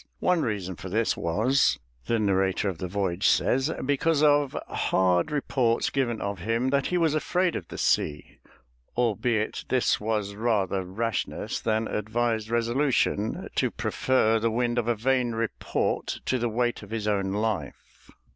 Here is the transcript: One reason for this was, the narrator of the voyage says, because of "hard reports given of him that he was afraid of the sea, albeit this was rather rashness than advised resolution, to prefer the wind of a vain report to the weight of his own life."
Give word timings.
One 0.19 0.41
reason 0.41 0.75
for 0.77 0.89
this 0.89 1.15
was, 1.15 1.77
the 2.07 2.17
narrator 2.17 2.67
of 2.67 2.79
the 2.79 2.87
voyage 2.87 3.27
says, 3.27 3.71
because 3.85 4.23
of 4.23 4.57
"hard 4.67 5.29
reports 5.29 5.91
given 5.91 6.19
of 6.19 6.39
him 6.39 6.71
that 6.71 6.87
he 6.87 6.97
was 6.97 7.13
afraid 7.13 7.55
of 7.55 7.67
the 7.67 7.77
sea, 7.77 8.39
albeit 8.97 9.65
this 9.69 9.99
was 9.99 10.33
rather 10.33 10.83
rashness 10.83 11.59
than 11.59 11.87
advised 11.87 12.49
resolution, 12.49 13.47
to 13.53 13.69
prefer 13.69 14.39
the 14.39 14.49
wind 14.49 14.79
of 14.79 14.87
a 14.87 14.95
vain 14.95 15.33
report 15.33 16.19
to 16.25 16.39
the 16.39 16.49
weight 16.49 16.81
of 16.81 16.89
his 16.89 17.07
own 17.07 17.33
life." 17.33 18.09